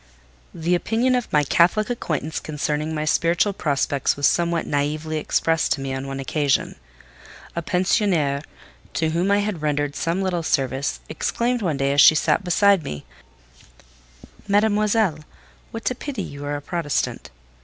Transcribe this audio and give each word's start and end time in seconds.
The 0.51 0.73
opinion 0.73 1.13
of 1.13 1.31
my 1.31 1.43
Catholic 1.43 1.87
acquaintance 1.91 2.39
concerning 2.39 2.95
my 2.95 3.05
spiritual 3.05 3.53
prospects 3.53 4.17
was 4.17 4.25
somewhat 4.25 4.65
naïvely 4.65 5.19
expressed 5.19 5.73
to 5.73 5.79
me 5.79 5.93
on 5.93 6.07
one 6.07 6.19
occasion. 6.19 6.73
A 7.55 7.61
pensionnaire, 7.61 8.41
to 8.95 9.11
whom 9.11 9.29
I 9.29 9.41
had 9.41 9.61
rendered 9.61 9.95
some 9.95 10.23
little 10.23 10.41
service, 10.41 11.01
exclaimed 11.07 11.61
one 11.61 11.77
day 11.77 11.93
as 11.93 12.01
she 12.01 12.15
sat 12.15 12.43
beside 12.43 12.81
me: 12.81 13.05
"Mademoiselle, 14.47 15.19
what 15.69 15.91
a 15.91 15.93
pity 15.93 16.23
you 16.23 16.45
are 16.45 16.55
a 16.55 16.61
Protestant!" 16.63 17.29